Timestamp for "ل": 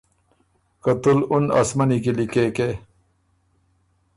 1.17-1.19